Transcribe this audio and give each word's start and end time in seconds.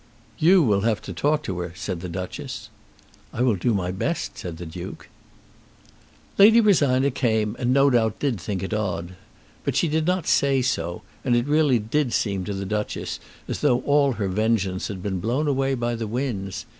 "You 0.39 0.63
will 0.63 0.81
have 0.81 0.99
to 1.03 1.13
talk 1.13 1.43
to 1.43 1.59
her," 1.59 1.73
said 1.75 1.99
the 1.99 2.09
Duchess. 2.09 2.71
"I 3.31 3.43
will 3.43 3.55
do 3.55 3.71
my 3.71 3.91
best," 3.91 4.35
said 4.35 4.57
the 4.57 4.65
Duke. 4.65 5.09
Lady 6.39 6.59
Rosina 6.59 7.11
came 7.11 7.55
and 7.59 7.71
no 7.71 7.91
doubt 7.91 8.17
did 8.19 8.41
think 8.41 8.63
it 8.63 8.73
odd. 8.73 9.13
But 9.63 9.75
she 9.75 9.87
did 9.87 10.07
not 10.07 10.25
say 10.25 10.63
so, 10.63 11.03
and 11.23 11.35
it 11.35 11.45
really 11.45 11.77
did 11.77 12.13
seem 12.13 12.43
to 12.45 12.53
the 12.55 12.65
Duchess 12.65 13.19
as 13.47 13.61
though 13.61 13.81
all 13.81 14.13
her 14.13 14.27
vengeance 14.27 14.87
had 14.87 15.03
been 15.03 15.19
blown 15.19 15.47
away 15.47 15.75
by 15.75 15.93
the 15.93 16.07
winds. 16.07 16.65